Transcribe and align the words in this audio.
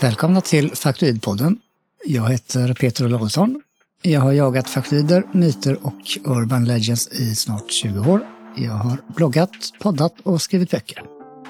Välkomna 0.00 0.40
till 0.40 0.70
Faktoidpodden. 0.70 1.58
Jag 2.04 2.30
heter 2.30 2.74
Peter 2.74 3.04
Olausson. 3.04 3.62
Jag 4.02 4.20
har 4.20 4.32
jagat 4.32 4.70
faktoider, 4.70 5.22
myter 5.32 5.86
och 5.86 6.18
urban 6.24 6.64
legends 6.64 7.08
i 7.08 7.34
snart 7.34 7.70
20 7.70 8.10
år. 8.10 8.20
Jag 8.56 8.72
har 8.72 8.98
bloggat, 9.16 9.50
poddat 9.80 10.14
och 10.22 10.42
skrivit 10.42 10.70
böcker. 10.70 11.02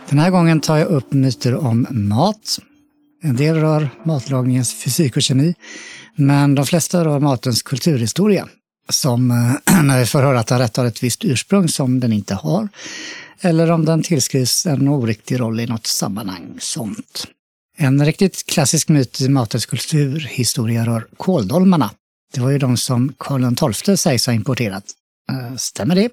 Den 0.08 0.18
här 0.18 0.30
gången 0.30 0.60
tar 0.60 0.76
jag 0.76 0.88
upp 0.88 1.12
myter 1.12 1.54
om 1.54 1.86
mat. 1.90 2.58
En 3.22 3.36
del 3.36 3.56
rör 3.56 3.88
matlagningens 4.04 4.74
fysik 4.74 5.16
och 5.16 5.22
kemi, 5.22 5.54
men 6.16 6.54
de 6.54 6.66
flesta 6.66 7.04
rör 7.04 7.20
matens 7.20 7.62
kulturhistoria. 7.62 8.48
Som 8.88 9.30
eh, 9.30 9.82
när 9.82 9.98
vi 9.98 10.06
får 10.06 10.22
höra 10.22 10.40
att 10.40 10.46
den 10.46 10.58
rätt 10.58 10.76
har 10.76 10.84
ett 10.84 11.02
visst 11.02 11.24
ursprung 11.24 11.68
som 11.68 12.00
den 12.00 12.12
inte 12.12 12.34
har, 12.34 12.68
eller 13.40 13.70
om 13.70 13.84
den 13.84 14.02
tillskrivs 14.02 14.66
en 14.66 14.88
oriktig 14.88 15.40
roll 15.40 15.60
i 15.60 15.66
något 15.66 15.86
sammanhang, 15.86 16.56
sånt. 16.58 17.26
En 17.76 18.04
riktigt 18.04 18.46
klassisk 18.46 18.88
myt 18.88 19.20
i 19.20 19.28
matens 19.28 19.66
kulturhistoria 19.66 20.86
rör 20.86 21.06
kåldolmarna. 21.16 21.90
Det 22.34 22.40
var 22.40 22.50
ju 22.50 22.58
de 22.58 22.76
som 22.76 23.14
Karl 23.18 23.72
XII 23.72 23.96
sägs 23.96 24.26
ha 24.26 24.32
importerat. 24.32 24.84
Eh, 25.30 25.56
stämmer 25.56 25.94
det? 25.94 26.10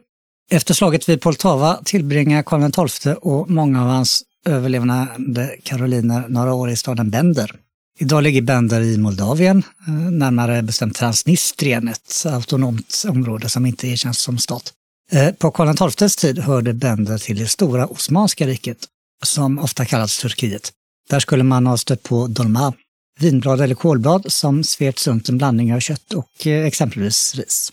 Efter 0.51 0.73
slaget 0.73 1.09
vid 1.09 1.21
Poltava 1.21 1.79
tillbringar 1.85 2.43
Karl 2.43 2.87
XII 2.89 3.13
och 3.13 3.49
många 3.49 3.81
av 3.81 3.87
hans 3.87 4.23
överlevande 4.45 5.55
karoliner 5.63 6.25
några 6.27 6.53
år 6.53 6.69
i 6.69 6.75
staden 6.75 7.09
Bender. 7.09 7.55
Idag 7.99 8.23
ligger 8.23 8.41
Bender 8.41 8.81
i 8.81 8.97
Moldavien, 8.97 9.63
eh, 9.87 9.93
närmare 9.93 10.61
bestämt 10.61 10.95
Transnistrien, 10.95 11.87
ett 11.87 12.25
autonomt 12.25 13.03
område 13.07 13.49
som 13.49 13.65
inte 13.65 13.87
erkänns 13.87 14.19
som 14.19 14.37
stat. 14.37 14.73
Eh, 15.11 15.31
på 15.31 15.51
Karl 15.51 15.89
XIIs 15.91 16.15
tid 16.15 16.39
hörde 16.39 16.73
Bender 16.73 17.17
till 17.17 17.39
det 17.39 17.47
stora 17.47 17.87
Osmanska 17.87 18.47
riket, 18.47 18.77
som 19.25 19.59
ofta 19.59 19.85
kallats 19.85 20.21
Turkiet. 20.21 20.71
Där 21.13 21.19
skulle 21.19 21.43
man 21.43 21.67
ha 21.67 21.77
stött 21.77 22.03
på 22.03 22.27
dolma, 22.27 22.73
vinblad 23.19 23.61
eller 23.61 23.75
kålblad 23.75 24.31
som 24.31 24.63
svepts 24.63 25.07
runt 25.07 25.29
en 25.29 25.37
blandning 25.37 25.73
av 25.73 25.79
kött 25.79 26.13
och 26.13 26.47
eh, 26.47 26.65
exempelvis 26.65 27.35
ris. 27.35 27.71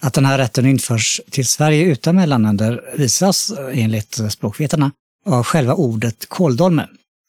Att 0.00 0.14
den 0.14 0.24
här 0.24 0.38
rätten 0.38 0.66
införs 0.66 1.20
till 1.30 1.46
Sverige 1.46 1.84
utan 1.84 2.16
mellanländer 2.16 2.94
visas, 2.96 3.50
eh, 3.50 3.82
enligt 3.82 4.20
språkvetarna, 4.30 4.90
av 5.26 5.44
själva 5.44 5.74
ordet 5.74 6.28
kåldolme. 6.28 6.88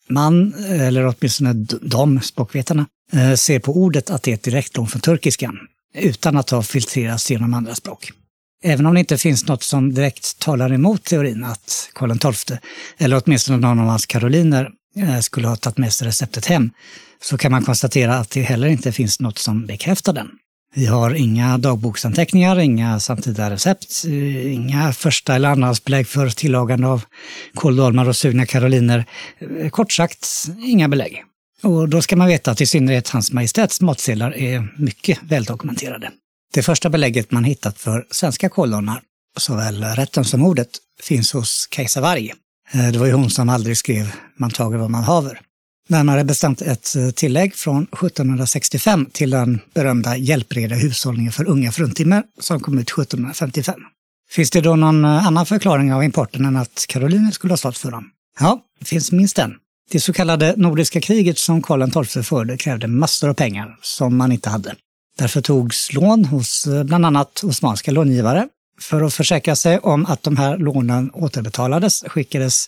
Man, 0.09 0.53
eh, 0.53 0.87
eller 0.87 1.05
åtminstone 1.05 1.53
de 1.81 2.21
språkvetarna, 2.21 2.85
ser 3.37 3.59
på 3.59 3.77
ordet 3.77 4.09
att 4.09 4.23
det 4.23 4.31
är 4.31 4.35
ett 4.35 4.43
direktlån 4.43 4.87
från 4.87 5.01
turkiskan, 5.01 5.59
utan 5.95 6.37
att 6.37 6.49
ha 6.49 6.63
filtrerats 6.63 7.31
genom 7.31 7.53
andra 7.53 7.75
språk. 7.75 8.11
Även 8.63 8.85
om 8.85 8.93
det 8.93 8.99
inte 8.99 9.17
finns 9.17 9.47
något 9.47 9.63
som 9.63 9.93
direkt 9.93 10.39
talar 10.39 10.73
emot 10.73 11.03
teorin 11.03 11.43
att 11.43 11.89
Karl 11.93 12.33
XII, 12.33 12.57
eller 12.97 13.21
åtminstone 13.25 13.57
någon 13.57 13.79
av 13.79 13.87
hans 13.87 14.05
karoliner, 14.05 14.69
skulle 15.21 15.47
ha 15.47 15.55
tagit 15.55 15.77
med 15.77 15.93
sig 15.93 16.07
receptet 16.07 16.45
hem, 16.45 16.71
så 17.21 17.37
kan 17.37 17.51
man 17.51 17.63
konstatera 17.63 18.15
att 18.15 18.29
det 18.29 18.41
heller 18.41 18.67
inte 18.67 18.91
finns 18.91 19.19
något 19.19 19.37
som 19.37 19.65
bekräftar 19.65 20.13
den. 20.13 20.29
Vi 20.75 20.85
har 20.85 21.13
inga 21.13 21.57
dagboksanteckningar, 21.57 22.59
inga 22.59 22.99
samtida 22.99 23.49
recept, 23.49 24.05
eh, 24.05 24.53
inga 24.53 24.93
första 24.93 25.35
eller 25.35 25.49
andrahandsbelägg 25.49 26.07
för 26.07 26.29
tillagande 26.29 26.87
av 26.87 27.03
kåldolmar 27.53 28.09
och 28.09 28.15
sugna 28.15 28.45
karoliner. 28.45 29.05
Eh, 29.59 29.69
kort 29.69 29.91
sagt, 29.91 30.27
inga 30.65 30.87
belägg. 30.87 31.23
Och 31.63 31.89
då 31.89 32.01
ska 32.01 32.15
man 32.15 32.27
veta 32.27 32.51
att 32.51 32.61
i 32.61 32.65
synnerhet 32.65 33.09
Hans 33.09 33.31
Majestäts 33.31 33.81
matsedlar 33.81 34.37
är 34.37 34.73
mycket 34.77 35.19
väldokumenterade. 35.23 36.11
Det 36.53 36.63
första 36.63 36.89
belägget 36.89 37.31
man 37.31 37.43
hittat 37.43 37.79
för 37.79 38.05
svenska 38.11 38.49
kåldolmar, 38.49 39.01
såväl 39.39 39.83
rätten 39.83 40.25
som 40.25 40.43
ordet, 40.43 40.69
finns 41.01 41.33
hos 41.33 41.67
Kajsa 41.71 42.01
Varg 42.01 42.31
Eh, 42.73 42.91
det 42.91 42.99
var 42.99 43.05
ju 43.05 43.13
hon 43.13 43.29
som 43.29 43.49
aldrig 43.49 43.77
skrev 43.77 44.13
Man 44.37 44.51
tager 44.51 44.77
vad 44.77 44.89
man 44.89 45.03
haver. 45.03 45.39
Närmare 45.89 46.23
bestämt 46.23 46.61
ett 46.61 46.95
eh, 46.95 47.09
tillägg 47.09 47.55
från 47.55 47.83
1765 47.83 49.05
till 49.13 49.29
den 49.29 49.59
berömda 49.73 50.17
Hjälpreda 50.17 50.75
hushållningen 50.75 51.31
för 51.31 51.49
unga 51.49 51.71
fruntimmer 51.71 52.23
som 52.39 52.59
kom 52.59 52.77
ut 52.77 52.89
1755. 52.89 53.75
Finns 54.29 54.49
det 54.49 54.61
då 54.61 54.75
någon 54.75 55.05
eh, 55.05 55.27
annan 55.27 55.45
förklaring 55.45 55.93
av 55.93 56.03
importen 56.03 56.45
än 56.45 56.55
att 56.55 56.85
Karoliner 56.87 57.31
skulle 57.31 57.51
ha 57.51 57.57
stått 57.57 57.77
för 57.77 57.91
dem? 57.91 58.05
Ja, 58.39 58.61
det 58.79 58.85
finns 58.85 59.11
minst 59.11 59.39
en. 59.39 59.53
Det 59.91 59.99
så 59.99 60.13
kallade 60.13 60.53
Nordiska 60.57 61.01
kriget 61.01 61.37
som 61.37 61.61
Karl 61.61 62.05
XII 62.05 62.23
förde 62.23 62.57
krävde 62.57 62.87
massor 62.87 63.29
av 63.29 63.33
pengar 63.33 63.77
som 63.81 64.17
man 64.17 64.31
inte 64.31 64.49
hade. 64.49 64.75
Därför 65.17 65.41
togs 65.41 65.93
lån 65.93 66.25
hos 66.25 66.67
bland 66.85 67.05
annat 67.05 67.43
osmanska 67.43 67.91
långivare 67.91 68.47
för 68.81 69.01
att 69.01 69.13
försäkra 69.13 69.55
sig 69.55 69.79
om 69.79 70.05
att 70.05 70.23
de 70.23 70.37
här 70.37 70.57
lånen 70.57 71.11
återbetalades 71.13 72.03
skickades 72.07 72.65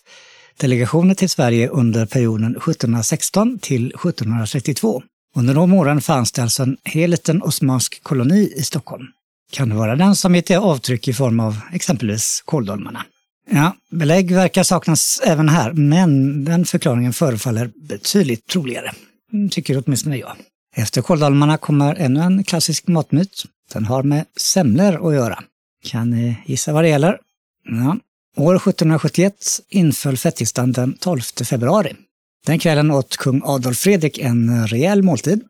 delegationer 0.57 1.13
till 1.13 1.29
Sverige 1.29 1.69
under 1.69 2.05
perioden 2.05 2.51
1716 2.51 3.59
till 3.59 3.88
1732. 3.88 5.03
Under 5.35 5.53
de 5.53 5.73
åren 5.73 6.01
fanns 6.01 6.31
det 6.31 6.41
alltså 6.41 6.63
en 6.63 6.77
hel 6.83 7.09
liten 7.09 7.41
osmansk 7.41 8.03
koloni 8.03 8.53
i 8.57 8.63
Stockholm. 8.63 9.05
Kan 9.51 9.69
det 9.69 9.75
vara 9.75 9.95
den 9.95 10.16
som 10.16 10.35
gett 10.35 10.51
avtryck 10.51 11.07
i 11.07 11.13
form 11.13 11.39
av 11.39 11.59
exempelvis 11.73 12.43
kåldolmarna? 12.45 13.05
Ja, 13.49 13.75
belägg 13.91 14.31
verkar 14.31 14.63
saknas 14.63 15.22
även 15.23 15.49
här, 15.49 15.73
men 15.73 16.43
den 16.45 16.66
förklaringen 16.66 17.13
förefaller 17.13 17.72
betydligt 17.89 18.47
troligare. 18.47 18.91
Tycker 19.51 19.83
åtminstone 19.85 20.17
jag. 20.17 20.35
Efter 20.75 21.01
kåldolmarna 21.01 21.57
kommer 21.57 21.95
ännu 21.95 22.19
en 22.19 22.43
klassisk 22.43 22.87
matmyt. 22.87 23.43
Den 23.73 23.85
har 23.85 24.03
med 24.03 24.25
semlor 24.37 25.07
att 25.07 25.16
göra. 25.16 25.43
Kan 25.85 26.09
ni 26.09 26.38
gissa 26.46 26.73
vad 26.73 26.84
det 26.84 26.90
gäller? 26.90 27.19
Ja. 27.63 27.97
År 28.38 28.56
1771 28.56 29.34
inföll 29.69 30.18
fettisdagen 30.18 30.72
den 30.72 30.97
12 30.97 31.22
februari. 31.44 31.96
Den 32.46 32.59
kvällen 32.59 32.91
åt 32.91 33.18
kung 33.18 33.41
Adolf 33.46 33.78
Fredrik 33.78 34.18
en 34.18 34.68
rejäl 34.68 35.03
måltid. 35.03 35.41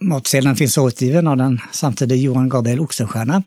Matsedeln 0.00 0.56
finns 0.56 0.78
återgiven 0.78 1.26
av 1.26 1.36
den 1.36 1.60
samtidige 1.72 2.20
Johan 2.20 2.48
Gabriel 2.48 2.80
Oxenstierna. 2.80 3.42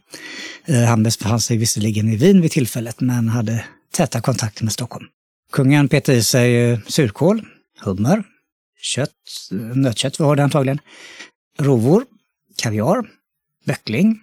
Eh, 0.65 0.83
han 0.83 1.03
befann 1.03 1.39
sig 1.39 1.57
visserligen 1.57 2.09
i 2.09 2.15
Wien 2.15 2.41
vid 2.41 2.51
tillfället, 2.51 3.01
men 3.01 3.29
hade 3.29 3.65
täta 3.93 4.21
kontakter 4.21 4.63
med 4.63 4.73
Stockholm. 4.73 5.05
Kungen 5.51 5.89
petade 5.89 6.17
i 6.17 6.23
sig 6.23 6.71
eh, 6.71 6.79
surkål, 6.87 7.45
hummer, 7.79 8.23
kött, 8.81 9.11
eh, 9.51 9.57
nötkött 9.57 10.19
var 10.19 10.35
det 10.35 10.43
antagligen, 10.43 10.79
rovor, 11.59 12.05
kaviar, 12.57 13.09
böckling, 13.65 14.21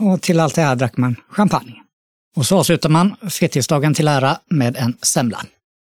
och 0.00 0.22
till 0.22 0.40
allt 0.40 0.54
det 0.54 0.62
här 0.62 0.76
drack 0.76 0.96
man 0.96 1.16
champagne. 1.28 1.74
Och 2.36 2.46
så 2.46 2.58
avslutar 2.58 2.88
man 2.88 3.16
fettisdagen 3.30 3.94
till 3.94 4.08
ära 4.08 4.38
med 4.50 4.76
en 4.76 4.96
semla. 5.02 5.44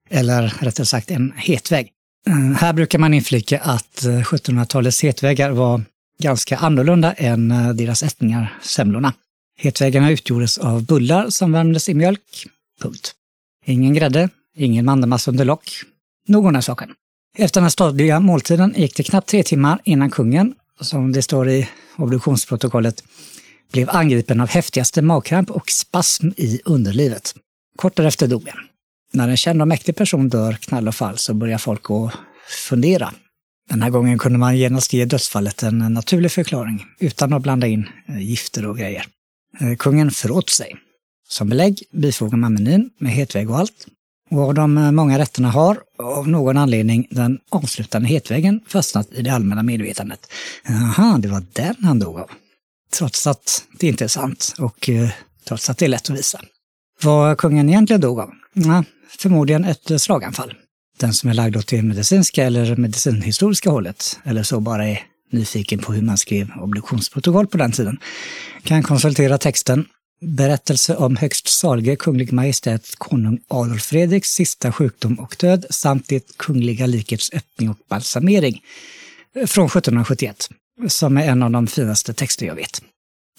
Eller 0.10 0.54
rättare 0.60 0.86
sagt 0.86 1.12
en 1.12 1.34
hetvägg. 1.36 1.92
Eh, 2.28 2.34
här 2.34 2.74
brukar 2.74 3.00
man 3.00 3.14
inflika 3.14 3.60
att 3.60 4.04
eh, 4.04 4.10
1700-talets 4.10 5.04
hetväggar 5.04 5.52
var 5.52 5.82
ganska 6.20 6.58
annorlunda 6.58 7.14
än 7.14 7.52
eh, 7.52 7.70
deras 7.70 8.04
ättningar, 8.04 8.58
semlorna. 8.62 9.14
Hetväggarna 9.58 10.12
utgjordes 10.12 10.58
av 10.58 10.86
bullar 10.86 11.30
som 11.30 11.52
värmdes 11.52 11.90
i 11.90 11.94
mjölk. 11.94 12.48
Punkt. 12.82 13.12
Ingen 13.66 13.94
grädde, 13.94 14.30
ingen 14.56 14.86
mandelmassa 14.86 15.32
under 15.32 15.46
lock. 15.46 15.72
Nog 16.28 16.56
är 16.56 16.62
saken. 16.62 16.90
Efter 17.38 17.62
den 17.62 17.72
stadiga 17.72 18.20
måltiden 18.20 18.74
gick 18.78 18.96
det 18.96 19.04
knappt 19.04 19.30
tre 19.30 19.44
timmar 19.44 19.80
innan 19.84 20.10
kungen, 20.12 20.54
som 20.80 21.12
det 21.12 21.22
står 21.22 21.50
i 21.50 21.70
obduktionsprotokollet, 21.98 23.04
blev 23.72 23.90
angripen 23.90 24.42
av 24.42 24.50
häftigaste 24.50 25.02
magkramp 25.02 25.52
och 25.52 25.70
spasm 25.70 26.30
i 26.38 26.62
underlivet. 26.66 27.36
Kort 27.78 27.96
därefter 27.96 28.28
dog 28.28 28.50
han. 28.50 28.60
När 29.14 29.30
en 29.30 29.38
känd 29.38 29.62
och 29.62 29.68
mäktig 29.68 29.96
person 29.96 30.30
dör 30.30 30.54
knall 30.54 30.88
och 30.88 30.96
fall 30.96 31.18
så 31.18 31.34
börjar 31.34 31.58
folk 31.58 31.92
att 31.92 32.14
fundera. 32.70 33.14
Den 33.70 33.82
här 33.82 33.90
gången 33.90 34.18
kunde 34.20 34.40
man 34.40 34.58
genast 34.58 34.94
ge 34.94 35.06
dödsfallet 35.06 35.64
en 35.64 35.78
naturlig 35.78 36.32
förklaring 36.32 36.86
utan 37.00 37.34
att 37.34 37.42
blanda 37.42 37.68
in 37.68 37.90
eh, 38.08 38.22
gifter 38.22 38.66
och 38.66 38.78
grejer. 38.78 39.06
Eh, 39.60 39.76
kungen 39.76 40.12
föråt 40.12 40.50
sig. 40.50 40.76
Som 41.30 41.50
belägg 41.50 41.84
bifogar 41.92 42.38
man 42.38 42.54
menyn 42.54 42.90
med 42.98 43.12
hetvägg 43.12 43.50
och 43.50 43.60
allt. 43.60 43.88
Och 44.30 44.40
av 44.40 44.54
de 44.54 44.78
eh, 44.78 44.92
många 44.92 45.20
rätterna 45.20 45.50
har, 45.50 45.78
av 45.98 46.28
någon 46.28 46.58
anledning, 46.58 47.08
den 47.12 47.40
avslutande 47.50 48.08
hetväggen 48.08 48.60
fastnat 48.68 49.08
i 49.12 49.22
det 49.22 49.30
allmänna 49.30 49.64
medvetandet. 49.64 50.32
Aha, 50.70 51.18
det 51.18 51.28
var 51.28 51.44
den 51.54 51.76
han 51.84 52.00
dog 52.00 52.20
av 52.20 52.30
trots 52.92 53.28
att 53.28 53.64
det 53.80 53.88
inte 53.88 54.04
är 54.04 54.08
sant 54.08 54.56
och 54.58 54.90
eh, 54.90 55.10
trots 55.48 55.70
att 55.70 55.78
det 55.78 55.86
är 55.86 55.90
lätt 55.90 56.10
att 56.10 56.18
visa. 56.18 56.42
Vad 57.02 57.38
kungen 57.38 57.70
egentligen 57.70 58.02
dog 58.02 58.20
av? 58.20 58.32
Ja, 58.54 58.84
förmodligen 59.18 59.66
ett 59.66 59.92
eh, 59.92 59.98
slaganfall. 59.98 60.54
Den 61.00 61.14
som 61.14 61.30
är 61.30 61.34
lagd 61.34 61.58
åt 61.58 61.68
det 61.68 61.82
medicinska 61.82 62.44
eller 62.44 62.76
medicinhistoriska 62.76 63.70
hållet, 63.70 64.20
eller 64.24 64.44
så 64.44 64.60
bara 64.60 64.88
är 64.88 65.04
nyfiken 65.32 65.80
på 65.80 65.94
hur 65.94 66.02
man 66.02 66.18
skrev 66.18 66.52
obduktionsprotokoll 66.62 67.48
på 67.48 67.58
den 67.58 67.72
tiden, 67.72 68.00
kan 68.64 68.84
konsultera 68.84 69.38
texten 69.38 69.86
Berättelse 70.24 70.96
om 70.96 71.16
högst 71.16 71.48
salige 71.48 71.96
kunglig 71.96 72.34
majestät 72.34 72.96
konung 72.98 73.40
Adolf 73.48 73.84
Fredriks 73.84 74.30
sista 74.30 74.72
sjukdom 74.72 75.20
och 75.20 75.36
död 75.40 75.66
samt 75.70 76.08
det 76.08 76.38
kungliga 76.38 76.86
likets 76.86 77.34
öppning 77.34 77.70
och 77.70 77.78
balsamering 77.90 78.62
eh, 79.36 79.46
från 79.46 79.66
1771 79.66 80.50
som 80.88 81.18
är 81.18 81.22
en 81.22 81.44
av 81.44 81.52
de 81.52 81.68
finaste 81.68 82.14
texter 82.14 82.46
jag 82.46 82.56
vet. 82.56 82.82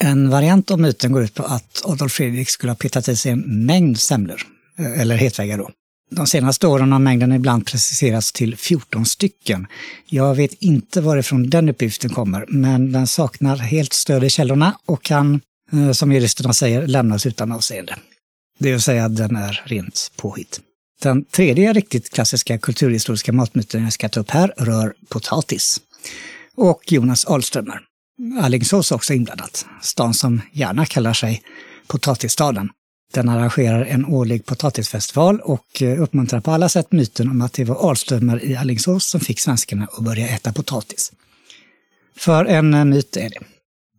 En 0.01 0.31
variant 0.31 0.71
av 0.71 0.81
myten 0.81 1.13
går 1.13 1.23
ut 1.23 1.35
på 1.35 1.43
att 1.43 1.83
Adolf 1.85 2.13
Fredrik 2.13 2.51
skulle 2.51 2.71
ha 2.71 2.77
petat 2.77 3.09
i 3.09 3.17
sig 3.17 3.33
en 3.33 3.67
mängd 3.67 4.01
semlor, 4.01 4.43
eh, 4.79 5.01
eller 5.01 5.17
hetväggar 5.17 5.59
då. 5.59 5.71
De 6.11 6.27
senaste 6.27 6.67
åren 6.67 6.93
har 6.93 6.99
mängden 6.99 7.33
ibland 7.33 7.67
preciserats 7.67 8.33
till 8.33 8.57
14 8.57 9.07
stycken. 9.07 9.67
Jag 10.07 10.35
vet 10.35 10.53
inte 10.63 11.01
varifrån 11.01 11.51
den 11.51 11.69
uppgiften 11.69 12.11
kommer, 12.11 12.45
men 12.49 12.93
den 12.93 13.07
saknar 13.07 13.57
helt 13.57 13.93
stöd 13.93 14.25
i 14.25 14.31
källorna 14.31 14.79
och 14.87 15.03
kan, 15.03 15.41
eh, 15.73 15.93
som 15.93 16.13
juristerna 16.13 16.53
säger, 16.53 16.87
lämnas 16.87 17.27
utan 17.27 17.53
avseende. 17.53 17.97
Det 18.59 18.71
vill 18.71 18.83
säga, 18.83 19.09
den 19.09 19.37
är 19.37 19.63
rent 19.65 20.13
påhitt. 20.17 20.61
Den 21.03 21.25
tredje 21.25 21.73
riktigt 21.73 22.11
klassiska 22.11 22.59
kulturhistoriska 22.59 23.33
matmyten 23.33 23.85
jag 23.85 23.93
ska 23.93 24.09
ta 24.09 24.21
upp 24.21 24.31
här 24.31 24.55
rör 24.57 24.95
potatis. 25.09 25.81
Och 26.57 26.93
Jonas 26.93 27.25
Ahlströmer. 27.25 27.81
Alingsås 28.41 28.93
också 28.93 29.13
inblandat. 29.15 29.67
Stan 29.83 30.15
som 30.15 30.41
gärna 30.53 30.87
kallar 30.87 31.13
sig 31.13 31.43
potatisstaden. 31.87 32.71
Den 33.13 33.29
arrangerar 33.29 33.85
en 33.85 34.05
årlig 34.05 34.47
potatisfestival 34.47 35.41
och 35.41 35.83
eh, 35.83 36.03
uppmuntrar 36.03 36.41
på 36.41 36.51
alla 36.51 36.69
sätt 36.69 36.93
myten 36.93 37.31
om 37.31 37.43
att 37.43 37.53
det 37.53 37.65
var 37.65 37.89
Ahlströmer 37.89 38.45
i 38.45 38.57
Alingsås 38.57 39.07
som 39.07 39.21
fick 39.21 39.41
svenskarna 39.41 39.89
att 39.93 40.05
börja 40.05 40.29
äta 40.29 40.53
potatis. 40.53 41.13
För 42.17 42.45
en 42.45 42.75
eh, 42.75 42.85
myt 42.85 43.17
är 43.17 43.31
det. 43.31 43.39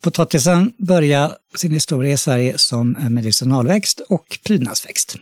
Potatisen 0.01 0.73
började 0.77 1.35
sin 1.55 1.71
historia 1.71 2.13
i 2.13 2.17
Sverige 2.17 2.57
som 2.57 2.95
eh, 2.95 3.09
medicinalväxt 3.09 3.99
och 3.99 4.39
prydnadsväxt. 4.43 5.15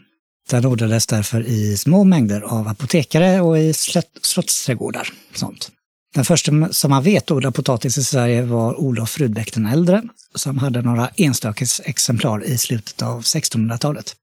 Den 0.50 0.66
odlades 0.66 1.08
därför 1.08 1.42
i 1.48 1.78
små 1.78 2.04
mängder 2.04 2.42
av 2.42 2.68
apotekare 2.68 3.42
och 3.42 3.60
i 3.60 3.74
slottsträdgårdar. 4.22 5.14
Sånt. 5.34 5.72
Den 6.14 6.26
första 6.26 6.74
som 6.74 6.90
man 6.90 7.04
vet 7.04 7.32
odlar 7.32 7.52
potatis 7.52 7.98
i 7.98 8.04
Sverige 8.04 8.42
var 8.42 8.80
Olof 8.80 9.20
Rudbeck 9.20 9.54
den 9.54 9.66
äldre, 9.66 10.04
som 10.36 10.58
hade 10.58 10.82
några 10.82 11.10
enstaka 11.16 11.66
exemplar 11.84 12.44
i 12.44 12.58
slutet 12.58 13.02
av 13.02 13.22
1600-talet. 13.22 14.16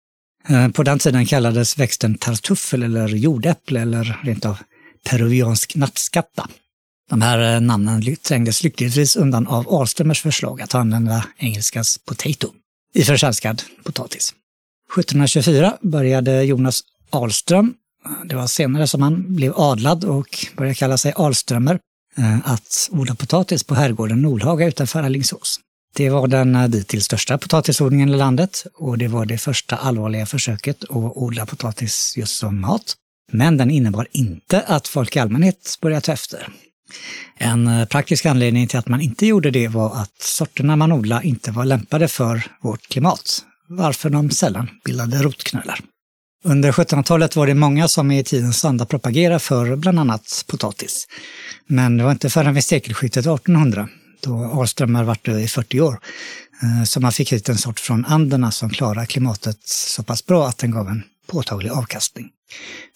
Eh, 0.49 0.69
på 0.69 0.83
den 0.83 0.99
tiden 0.99 1.27
kallades 1.27 1.79
växten 1.79 2.15
tartuffel 2.15 2.83
eller 2.83 3.09
jordäpple 3.09 3.81
eller 3.81 4.21
rent 4.23 4.47
av 4.47 4.59
peruviansk 5.05 5.77
nattskatta. 5.77 6.49
De 7.11 7.23
här 7.23 7.55
eh, 7.55 7.61
namnen 7.61 8.17
trängdes 8.17 8.63
lyckligtvis 8.63 9.17
undan 9.17 9.47
av 9.47 9.69
Ahlströmers 9.69 10.23
förslag 10.23 10.61
att 10.61 10.75
använda 10.75 11.25
engelskans 11.37 11.99
potato 11.99 12.49
i 12.95 13.03
försvenskad 13.03 13.63
potatis. 13.85 14.35
1724 14.93 15.79
började 15.83 16.43
Jonas 16.43 16.81
Ahlström, 17.11 17.75
det 18.25 18.37
var 18.37 18.47
senare 18.47 18.87
som 18.87 19.03
han 19.03 19.35
blev 19.35 19.53
adlad 19.57 20.05
och 20.05 20.47
började 20.57 20.75
kalla 20.75 20.99
sig 20.99 21.13
Alströmer, 21.17 21.79
eh, 22.17 22.51
att 22.53 22.89
odla 22.93 23.15
potatis 23.15 23.65
på 23.65 23.75
herrgården 23.75 24.23
Nolhaga 24.23 24.67
utanför 24.67 25.03
Alingsås. 25.03 25.61
Det 25.95 26.11
var 26.11 26.27
den 26.27 26.57
eh, 26.57 26.69
dittills 26.69 27.05
största 27.05 27.39
potatisodlingen 27.39 28.09
i 28.09 28.17
landet 28.17 28.67
och 28.75 28.99
det 28.99 29.09
var 29.09 29.27
det 29.27 29.39
första 29.39 29.77
allvarliga 29.77 30.27
försöket 30.27 30.85
att 30.85 30.91
odla 30.91 31.47
potatis 31.47 32.15
just 32.17 32.39
som 32.39 32.61
mat. 32.61 32.95
Men 33.33 33.57
den 33.57 33.71
innebar 33.71 34.09
inte 34.13 34.61
att 34.61 34.89
folk 34.89 35.17
i 35.17 35.19
allmänhet 35.19 35.79
började 35.81 36.01
ta 36.01 36.13
efter. 36.13 36.49
En 37.37 37.67
eh, 37.67 37.85
praktisk 37.87 38.27
anledning 38.27 38.69
till 38.69 38.79
att 38.79 38.89
man 38.89 39.01
inte 39.01 39.27
gjorde 39.27 39.51
det 39.51 39.69
var 39.69 39.97
att 39.97 40.23
sorterna 40.23 40.77
man 40.77 40.93
odlade 40.93 41.27
inte 41.27 41.51
var 41.51 41.65
lämpade 41.65 42.09
för 42.09 42.43
vårt 42.61 42.89
klimat, 42.89 43.45
varför 43.69 44.11
de 44.11 44.31
sällan 44.31 44.71
bildade 44.85 45.23
rotknölar. 45.23 45.81
Under 46.45 46.73
1700-talet 46.73 47.37
var 47.37 47.47
det 47.47 47.55
många 47.55 47.89
som 47.89 48.11
i 48.11 48.25
tidens 48.25 48.65
anda 48.65 48.87
propagerade 48.87 49.39
för 49.39 49.77
bland 49.77 49.99
annat 49.99 50.45
potatis. 50.47 51.07
Men 51.67 51.97
det 51.97 52.05
var 52.05 52.11
inte 52.11 52.31
förrän 52.31 52.55
vid 52.55 52.65
sekelskiftet 52.65 53.27
1800, 53.27 53.89
då 54.21 54.45
Ahlströmer 54.45 55.05
varit 55.05 55.25
död 55.25 55.41
i 55.41 55.49
40 55.49 55.81
år, 55.81 56.01
eh, 56.63 56.85
som 56.85 57.03
man 57.03 57.13
fick 57.13 57.33
hit 57.33 57.49
en 57.49 57.59
sort 57.59 57.81
från 57.81 58.05
Anderna 58.05 58.51
som 58.51 58.71
klarade 58.71 59.07
klimatet 59.07 59.59
så 59.65 60.03
pass 60.03 60.27
bra 60.27 60.49
att 60.49 60.59
den 60.59 60.71
gav 60.71 60.89
en 60.89 61.03
påtaglig 61.27 61.71
avkastning. 61.71 62.29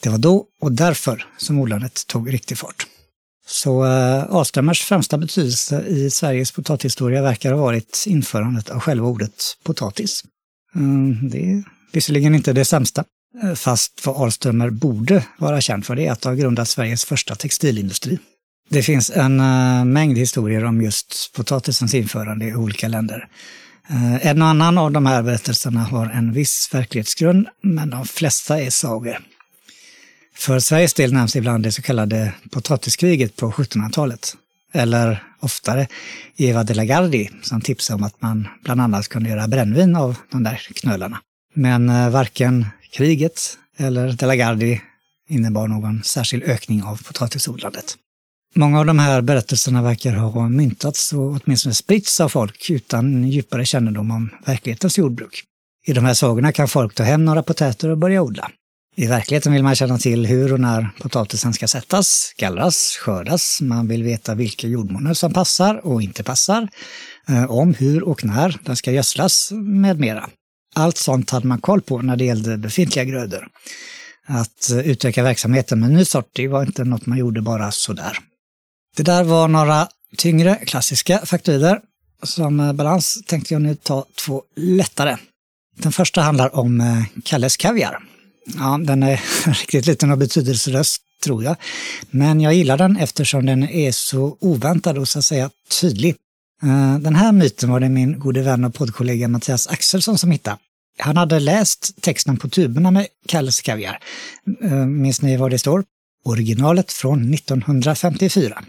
Det 0.02 0.08
var 0.08 0.18
då 0.18 0.46
och 0.60 0.72
därför 0.72 1.26
som 1.36 1.58
odlandet 1.58 2.06
tog 2.06 2.32
riktig 2.32 2.58
fart. 2.58 2.86
Så 3.46 3.84
eh, 3.84 4.34
Ahlströmers 4.34 4.82
främsta 4.82 5.18
betydelse 5.18 5.84
i 5.86 6.10
Sveriges 6.10 6.52
potatishistoria 6.52 7.22
verkar 7.22 7.52
ha 7.52 7.60
varit 7.60 8.04
införandet 8.06 8.70
av 8.70 8.80
själva 8.80 9.06
ordet 9.06 9.42
potatis. 9.64 10.24
Mm, 10.74 11.28
det 11.30 11.50
är 11.50 11.64
visserligen 11.92 12.34
inte 12.34 12.52
det 12.52 12.64
sämsta, 12.64 13.04
Eh, 13.40 13.54
fast 13.54 14.06
vad 14.06 14.22
Alströmer 14.22 14.70
borde 14.70 15.24
vara 15.38 15.60
känd 15.60 15.86
för 15.86 15.96
det 15.96 16.06
är 16.06 16.12
att 16.12 16.24
ha 16.24 16.34
grundat 16.34 16.68
Sveriges 16.68 17.04
första 17.04 17.34
textilindustri. 17.34 18.18
Det 18.70 18.82
finns 18.82 19.10
en 19.10 19.40
eh, 19.40 19.84
mängd 19.84 20.18
historier 20.18 20.64
om 20.64 20.82
just 20.82 21.30
potatisens 21.36 21.94
införande 21.94 22.46
i 22.46 22.54
olika 22.54 22.88
länder. 22.88 23.28
Eh, 23.90 24.26
en 24.26 24.42
och 24.42 24.48
annan 24.48 24.78
av 24.78 24.92
de 24.92 25.06
här 25.06 25.22
berättelserna 25.22 25.80
har 25.80 26.06
en 26.06 26.32
viss 26.32 26.68
verklighetsgrund, 26.72 27.48
men 27.62 27.90
de 27.90 28.06
flesta 28.06 28.60
är 28.60 28.70
sagor. 28.70 29.18
För 30.34 30.58
Sveriges 30.58 30.94
del 30.94 31.12
nämns 31.12 31.36
ibland 31.36 31.62
det 31.62 31.72
så 31.72 31.82
kallade 31.82 32.32
potatiskriget 32.50 33.36
på 33.36 33.50
1700-talet. 33.50 34.36
Eller 34.72 35.22
oftare 35.40 35.86
Eva 36.36 36.64
de 36.64 36.74
la 36.74 36.84
Gardie 36.84 37.30
som 37.42 37.60
tipsade 37.60 37.94
om 37.94 38.02
att 38.02 38.22
man 38.22 38.48
bland 38.64 38.80
annat 38.80 39.08
kunde 39.08 39.30
göra 39.30 39.48
brännvin 39.48 39.96
av 39.96 40.16
de 40.30 40.42
där 40.42 40.68
knölarna. 40.74 41.20
Men 41.54 42.12
varken 42.12 42.66
kriget 42.92 43.58
eller 43.76 44.12
de 44.12 44.26
la 44.26 44.36
Gardie 44.36 44.80
innebar 45.28 45.68
någon 45.68 46.02
särskild 46.02 46.42
ökning 46.42 46.82
av 46.82 47.02
potatisodlandet. 47.02 47.96
Många 48.54 48.78
av 48.78 48.86
de 48.86 48.98
här 48.98 49.20
berättelserna 49.20 49.82
verkar 49.82 50.12
ha 50.12 50.48
myntats 50.48 51.12
och 51.12 51.40
åtminstone 51.40 51.74
spritts 51.74 52.20
av 52.20 52.28
folk 52.28 52.70
utan 52.70 53.28
djupare 53.28 53.64
kännedom 53.64 54.10
om 54.10 54.30
verklighetens 54.46 54.98
jordbruk. 54.98 55.44
I 55.86 55.92
de 55.92 56.04
här 56.04 56.14
sagorna 56.14 56.52
kan 56.52 56.68
folk 56.68 56.94
ta 56.94 57.02
hem 57.02 57.24
några 57.24 57.42
potäter 57.42 57.88
och 57.88 57.98
börja 57.98 58.22
odla. 58.22 58.50
I 58.96 59.06
verkligheten 59.06 59.52
vill 59.52 59.62
man 59.62 59.74
känna 59.74 59.98
till 59.98 60.26
hur 60.26 60.52
och 60.52 60.60
när 60.60 60.88
potatisen 61.00 61.52
ska 61.52 61.68
sättas, 61.68 62.34
gallras, 62.38 62.98
skördas. 63.00 63.58
Man 63.60 63.88
vill 63.88 64.02
veta 64.02 64.34
vilka 64.34 64.66
jordmåner 64.66 65.14
som 65.14 65.32
passar 65.32 65.86
och 65.86 66.02
inte 66.02 66.22
passar. 66.24 66.68
Eh, 67.28 67.50
om 67.50 67.74
hur 67.74 68.02
och 68.02 68.24
när 68.24 68.56
den 68.64 68.76
ska 68.76 68.92
gödslas 68.92 69.52
med 69.52 70.00
mera. 70.00 70.30
Allt 70.74 70.96
sånt 70.96 71.30
hade 71.30 71.46
man 71.46 71.60
koll 71.60 71.80
på 71.80 72.02
när 72.02 72.16
det 72.16 72.24
gällde 72.24 72.56
befintliga 72.56 73.04
grödor. 73.04 73.48
Att 74.26 74.70
eh, 74.70 74.78
utöka 74.78 75.22
verksamheten 75.22 75.80
med 75.80 75.88
en 75.88 75.96
ny 75.96 76.04
sort, 76.04 76.30
det 76.32 76.48
var 76.48 76.62
inte 76.62 76.84
något 76.84 77.06
man 77.06 77.18
gjorde 77.18 77.42
bara 77.42 77.70
sådär. 77.70 78.18
Det 78.96 79.02
där 79.02 79.24
var 79.24 79.48
några 79.48 79.88
tyngre 80.16 80.54
klassiska 80.54 81.18
faktorer. 81.26 81.80
Som 82.22 82.60
eh, 82.60 82.72
balans 82.72 83.18
tänkte 83.26 83.54
jag 83.54 83.62
nu 83.62 83.74
ta 83.74 84.06
två 84.14 84.42
lättare. 84.56 85.16
Den 85.78 85.92
första 85.92 86.20
handlar 86.20 86.56
om 86.56 86.80
eh, 86.80 87.02
Kalles 87.24 87.56
Kaviar. 87.56 87.98
Ja, 88.58 88.80
den 88.82 89.02
är 89.02 89.20
riktigt 89.46 89.86
liten 89.86 90.10
och 90.10 90.18
betydelselös, 90.18 90.96
tror 91.24 91.44
jag. 91.44 91.56
Men 92.10 92.40
jag 92.40 92.54
gillar 92.54 92.78
den 92.78 92.96
eftersom 92.96 93.46
den 93.46 93.68
är 93.68 93.92
så 93.92 94.36
oväntad 94.40 94.98
och 94.98 95.08
så 95.08 95.18
att 95.18 95.24
säga 95.24 95.50
tydlig. 95.80 96.16
Den 97.00 97.14
här 97.14 97.32
myten 97.32 97.70
var 97.70 97.80
det 97.80 97.88
min 97.88 98.18
gode 98.18 98.42
vän 98.42 98.64
och 98.64 98.74
poddkollega 98.74 99.28
Mattias 99.28 99.66
Axelsson 99.66 100.18
som 100.18 100.30
hittade. 100.30 100.58
Han 100.98 101.16
hade 101.16 101.40
läst 101.40 102.02
texten 102.02 102.36
på 102.36 102.48
tuberna 102.48 102.90
med 102.90 103.06
Kalles 103.28 103.60
kaviar. 103.60 103.98
Eh, 104.62 104.86
minns 104.86 105.22
ni 105.22 105.36
vad 105.36 105.50
det 105.50 105.58
står? 105.58 105.84
Originalet 106.24 106.92
från 106.92 107.34
1954. 107.34 108.62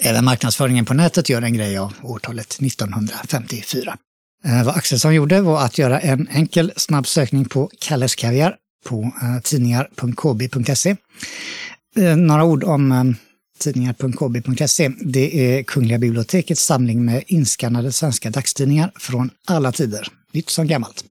Även 0.00 0.24
marknadsföringen 0.24 0.84
på 0.84 0.94
nätet 0.94 1.28
gör 1.28 1.42
en 1.42 1.54
grej 1.54 1.78
av 1.78 1.94
årtalet 2.02 2.58
1954. 2.60 3.96
Eh, 4.44 4.64
vad 4.64 4.76
Axelsson 4.76 5.14
gjorde 5.14 5.40
var 5.40 5.64
att 5.64 5.78
göra 5.78 6.00
en 6.00 6.28
enkel 6.28 6.72
snabb 6.76 7.06
sökning 7.06 7.44
på 7.44 7.70
Kalles 7.78 8.14
kaviar 8.14 8.56
på 8.86 9.02
eh, 9.02 9.40
tidningar.kb.se. 9.42 10.96
Några 12.16 12.44
ord 12.44 12.64
om 12.64 13.16
tidningar.kb.se. 13.58 14.88
Det 14.88 15.56
är 15.58 15.62
Kungliga 15.62 15.98
bibliotekets 15.98 16.64
samling 16.64 17.04
med 17.04 17.24
inskannade 17.26 17.92
svenska 17.92 18.30
dagstidningar 18.30 18.92
från 18.96 19.30
alla 19.46 19.72
tider, 19.72 20.08
nytt 20.32 20.50
som 20.50 20.66
gammalt. 20.66 21.04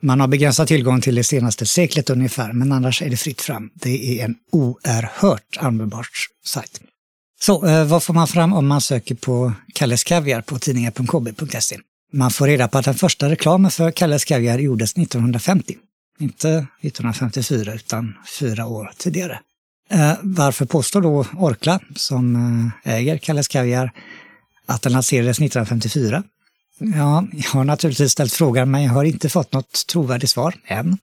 Man 0.00 0.20
har 0.20 0.28
begränsad 0.28 0.68
tillgång 0.68 1.00
till 1.00 1.14
det 1.14 1.24
senaste 1.24 1.66
seklet 1.66 2.10
ungefär, 2.10 2.52
men 2.52 2.72
annars 2.72 3.02
är 3.02 3.10
det 3.10 3.16
fritt 3.16 3.40
fram. 3.40 3.70
Det 3.74 4.20
är 4.20 4.24
en 4.24 4.34
oerhört 4.52 5.56
användbar 5.56 6.06
sajt. 6.44 6.80
Så 7.40 7.66
eh, 7.66 7.84
vad 7.84 8.02
får 8.02 8.14
man 8.14 8.28
fram 8.28 8.52
om 8.52 8.66
man 8.66 8.80
söker 8.80 9.14
på 9.14 9.52
Kalles 9.74 10.04
Kaviar 10.04 10.40
på 10.40 10.58
tidningar.kb.se? 10.58 11.78
Man 12.12 12.30
får 12.30 12.46
reda 12.46 12.68
på 12.68 12.78
att 12.78 12.84
den 12.84 12.94
första 12.94 13.30
reklamen 13.30 13.70
för 13.70 13.90
Kalles 13.90 14.24
Kaviar 14.24 14.58
gjordes 14.58 14.92
1950. 14.92 15.76
Inte 16.20 16.48
1954 16.80 17.74
utan 17.74 18.14
fyra 18.38 18.66
år 18.66 18.92
tidigare. 18.98 19.40
Eh, 19.90 20.14
varför 20.22 20.66
påstår 20.66 21.00
då 21.00 21.26
Orkla, 21.36 21.80
som 21.96 22.36
eh, 22.84 22.94
äger 22.94 23.18
Kalles 23.18 23.48
Kaviar, 23.48 23.92
att 24.66 24.82
den 24.82 24.92
lanserades 24.92 25.38
1954? 25.38 26.22
Ja, 26.78 27.26
jag 27.32 27.50
har 27.50 27.64
naturligtvis 27.64 28.12
ställt 28.12 28.32
frågan 28.32 28.70
men 28.70 28.82
jag 28.82 28.90
har 28.90 29.04
inte 29.04 29.28
fått 29.28 29.52
något 29.52 29.86
trovärdigt 29.86 30.30
svar 30.30 30.54
än. 30.66 30.98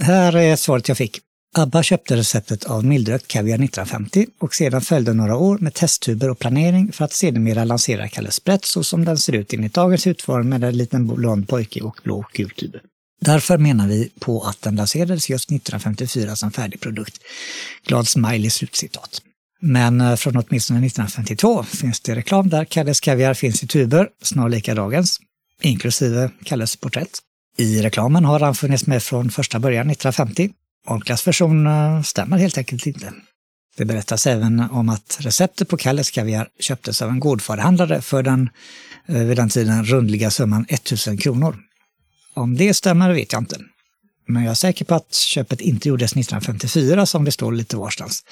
Här 0.00 0.36
är 0.36 0.56
svaret 0.56 0.88
jag 0.88 0.96
fick. 0.96 1.18
Abba 1.56 1.82
köpte 1.82 2.16
receptet 2.16 2.64
av 2.64 2.84
mildrökt 2.84 3.28
kaviar 3.28 3.54
1950 3.54 4.26
och 4.40 4.54
sedan 4.54 4.80
följde 4.80 5.12
några 5.12 5.36
år 5.36 5.58
med 5.58 5.74
testtuber 5.74 6.30
och 6.30 6.38
planering 6.38 6.92
för 6.92 7.04
att 7.04 7.12
sedermera 7.12 7.64
lansera 7.64 8.08
Kalle 8.08 8.30
Sprätt 8.30 8.64
så 8.64 8.84
som 8.84 9.04
den 9.04 9.18
ser 9.18 9.32
ut 9.32 9.52
enligt 9.52 9.74
dagens 9.74 10.06
utformning 10.06 10.48
med 10.48 10.64
en 10.64 10.76
liten 10.76 11.06
blond 11.06 11.48
pojke 11.48 11.80
och 11.80 12.00
blå 12.04 12.18
och 12.18 12.30
gul 12.32 12.50
tub. 12.50 12.76
Därför 13.20 13.58
menar 13.58 13.88
vi 13.88 14.10
på 14.18 14.42
att 14.42 14.62
den 14.62 14.76
lanserades 14.76 15.30
just 15.30 15.50
1954 15.50 16.36
som 16.36 16.52
färdig 16.52 16.80
produkt. 16.80 17.18
Glad 17.86 18.08
smiley 18.08 18.50
slutcitat. 18.50 19.22
Men 19.60 20.00
eh, 20.00 20.16
från 20.16 20.36
åtminstone 20.36 20.86
1952 20.86 21.62
finns 21.62 22.00
det 22.00 22.14
reklam 22.14 22.48
där 22.48 22.64
Kalles 22.64 23.00
Kaviar 23.00 23.34
finns 23.34 23.62
i 23.62 23.66
tuber, 23.66 24.08
snarlika 24.22 24.74
dagens, 24.74 25.20
inklusive 25.62 26.30
Kalles 26.44 26.76
porträtt. 26.76 27.18
I 27.56 27.82
reklamen 27.82 28.24
har 28.24 28.40
han 28.40 28.54
funnits 28.54 28.86
med 28.86 29.02
från 29.02 29.30
första 29.30 29.58
början 29.58 29.90
1950. 29.90 30.50
Onklas 30.86 31.26
version 31.26 31.66
eh, 31.66 32.02
stämmer 32.02 32.38
helt 32.38 32.58
enkelt 32.58 32.86
inte. 32.86 33.12
Det 33.76 33.84
berättas 33.84 34.26
även 34.26 34.60
om 34.60 34.88
att 34.88 35.16
receptet 35.20 35.68
på 35.68 35.76
Kalles 35.76 36.10
Kaviar 36.10 36.48
köptes 36.60 37.02
av 37.02 37.10
en 37.10 37.20
gårdfaderhandlare 37.20 38.02
för 38.02 38.22
den 38.22 38.50
eh, 39.06 39.18
vid 39.18 39.36
den 39.36 39.48
tiden 39.48 39.84
rundliga 39.84 40.30
summan 40.30 40.66
1000 40.68 41.18
kronor. 41.18 41.56
Om 42.34 42.56
det 42.56 42.74
stämmer 42.74 43.14
vet 43.14 43.32
jag 43.32 43.42
inte. 43.42 43.56
Men 44.30 44.42
jag 44.42 44.50
är 44.50 44.54
säker 44.54 44.84
på 44.84 44.94
att 44.94 45.14
köpet 45.14 45.60
inte 45.60 45.88
gjordes 45.88 46.12
1954 46.12 47.06
som 47.06 47.24
det 47.24 47.32
står 47.32 47.52
lite 47.52 47.76
varstans, 47.76 48.24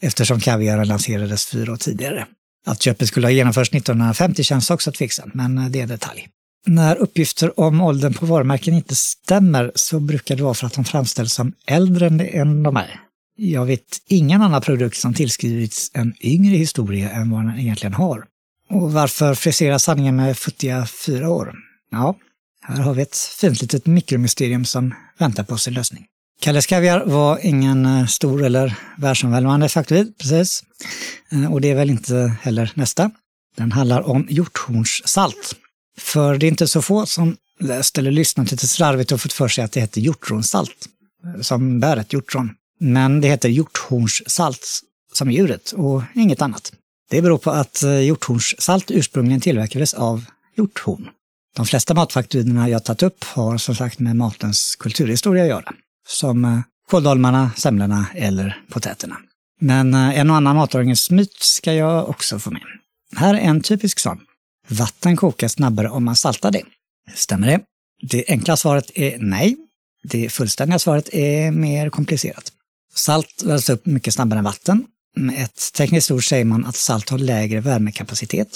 eftersom 0.00 0.40
kaviaren 0.40 0.88
lanserades 0.88 1.46
fyra 1.46 1.72
år 1.72 1.76
tidigare. 1.76 2.26
Att 2.66 2.82
köpet 2.82 3.08
skulle 3.08 3.26
ha 3.26 3.32
genomförts 3.32 3.70
1950 3.70 4.44
känns 4.44 4.70
också 4.70 4.92
tveksamt, 4.92 5.34
men 5.34 5.72
det 5.72 5.78
är 5.78 5.82
en 5.82 5.88
detalj. 5.88 6.28
När 6.66 6.96
uppgifter 6.96 7.60
om 7.60 7.80
åldern 7.80 8.14
på 8.14 8.26
varumärken 8.26 8.74
inte 8.74 8.94
stämmer 8.94 9.72
så 9.74 10.00
brukar 10.00 10.36
det 10.36 10.42
vara 10.42 10.54
för 10.54 10.66
att 10.66 10.72
de 10.72 10.84
framställs 10.84 11.32
som 11.32 11.52
äldre 11.66 12.06
än 12.06 12.62
de 12.62 12.76
är. 12.76 13.00
Jag 13.36 13.66
vet 13.66 13.98
ingen 14.06 14.42
annan 14.42 14.62
produkt 14.62 14.96
som 14.96 15.14
tillskrivits 15.14 15.90
en 15.94 16.14
yngre 16.20 16.56
historia 16.56 17.10
än 17.10 17.30
vad 17.30 17.46
den 17.46 17.58
egentligen 17.58 17.94
har. 17.94 18.24
Och 18.70 18.92
varför 18.92 19.34
frisera 19.34 19.78
sanningen 19.78 20.16
med 20.16 20.38
futtiga 20.38 20.86
fyra 20.86 21.28
år? 21.28 21.54
Ja, 21.90 22.16
här 22.62 22.82
har 22.82 22.94
vi 22.94 23.02
ett 23.02 23.16
fint 23.16 23.62
litet 23.62 23.86
mikromysterium 23.86 24.64
som 24.64 24.94
väntar 25.18 25.44
på 25.44 25.58
sin 25.58 25.74
lösning. 25.74 26.06
Kalles 26.40 26.66
Kaviar 26.66 27.04
var 27.06 27.38
ingen 27.42 27.86
eh, 27.86 28.06
stor 28.06 28.44
eller 28.44 28.78
världsomvälvande 28.96 29.68
faktoid, 29.68 30.18
precis. 30.18 30.62
Eh, 31.32 31.52
och 31.52 31.60
det 31.60 31.70
är 31.70 31.74
väl 31.74 31.90
inte 31.90 32.36
heller 32.42 32.72
nästa. 32.74 33.10
Den 33.56 33.72
handlar 33.72 34.08
om 34.08 34.26
hjorthornssalt. 34.30 35.56
För 35.98 36.38
det 36.38 36.46
är 36.46 36.48
inte 36.48 36.68
så 36.68 36.82
få 36.82 37.06
som 37.06 37.36
läst 37.60 37.98
eller 37.98 38.10
lyssnat 38.10 38.50
lite 38.50 38.66
slarvigt 38.66 39.12
och 39.12 39.20
fått 39.20 39.32
för 39.32 39.48
sig 39.48 39.64
att 39.64 39.72
det 39.72 39.80
heter 39.80 40.00
hjortronsalt, 40.00 40.88
eh, 41.24 41.32
som 41.32 41.42
som 41.42 41.80
bäret 41.80 42.12
hjortron. 42.12 42.50
Men 42.80 43.20
det 43.20 43.28
heter 43.28 43.48
hjorthornssalt 43.48 44.80
som 45.12 45.30
djuret 45.30 45.72
och 45.72 46.02
inget 46.14 46.42
annat. 46.42 46.72
Det 47.10 47.22
beror 47.22 47.38
på 47.38 47.50
att 47.50 47.82
hjorthornssalt 48.02 48.90
ursprungligen 48.90 49.40
tillverkades 49.40 49.94
av 49.94 50.24
hjorthorn. 50.56 51.08
De 51.56 51.66
flesta 51.66 51.94
matfakturorna 51.94 52.68
jag 52.68 52.84
tagit 52.84 53.02
upp 53.02 53.24
har 53.24 53.58
som 53.58 53.74
sagt 53.74 53.98
med 53.98 54.16
matens 54.16 54.76
kulturhistoria 54.76 55.42
att 55.42 55.48
göra. 55.48 55.72
Som 56.08 56.44
eh, 56.44 56.60
kåldolmarna, 56.90 57.50
semlorna 57.56 58.06
eller 58.14 58.62
potäterna. 58.70 59.16
Men 59.60 59.94
eh, 59.94 60.18
en 60.18 60.30
och 60.30 60.36
annan 60.36 60.56
matlagningsmyt 60.56 61.42
ska 61.42 61.72
jag 61.72 62.08
också 62.08 62.38
få 62.38 62.50
med. 62.50 62.62
Här 63.16 63.34
är 63.34 63.38
en 63.38 63.60
typisk 63.60 63.98
sån. 63.98 64.20
Vatten 64.68 65.16
kokar 65.16 65.48
snabbare 65.48 65.88
om 65.88 66.04
man 66.04 66.16
saltar 66.16 66.50
det. 66.50 66.62
Stämmer 67.14 67.46
det? 67.46 67.60
Det 68.02 68.24
enkla 68.28 68.56
svaret 68.56 68.90
är 68.94 69.18
nej. 69.18 69.56
Det 70.02 70.28
fullständiga 70.28 70.78
svaret 70.78 71.08
är 71.12 71.50
mer 71.50 71.90
komplicerat. 71.90 72.52
Salt 72.94 73.42
värms 73.44 73.70
upp 73.70 73.86
mycket 73.86 74.14
snabbare 74.14 74.38
än 74.38 74.44
vatten. 74.44 74.84
Med 75.16 75.44
ett 75.44 75.72
tekniskt 75.74 76.10
ord 76.10 76.28
säger 76.28 76.44
man 76.44 76.64
att 76.64 76.76
salt 76.76 77.10
har 77.10 77.18
lägre 77.18 77.60
värmekapacitet. 77.60 78.48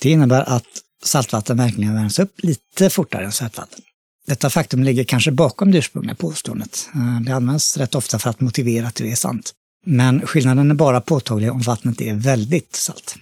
Det 0.00 0.10
innebär 0.10 0.42
att 0.42 0.83
saltvatten 1.04 1.56
verkligen 1.56 1.94
värms 1.94 2.18
upp 2.18 2.34
lite 2.42 2.90
fortare 2.90 3.24
än 3.24 3.32
sötvatten. 3.32 3.80
Detta 4.26 4.50
faktum 4.50 4.82
ligger 4.82 5.04
kanske 5.04 5.30
bakom 5.30 5.70
det 5.70 5.78
ursprungliga 5.78 6.14
påståendet. 6.14 6.88
Eh, 6.94 7.20
det 7.20 7.32
används 7.32 7.76
rätt 7.76 7.94
ofta 7.94 8.18
för 8.18 8.30
att 8.30 8.40
motivera 8.40 8.86
att 8.86 8.94
det 8.94 9.12
är 9.12 9.16
sant. 9.16 9.52
Men 9.86 10.26
skillnaden 10.26 10.70
är 10.70 10.74
bara 10.74 11.00
påtaglig 11.00 11.52
om 11.52 11.60
vattnet 11.60 12.00
är 12.00 12.14
väldigt 12.14 12.76
salt. 12.76 13.16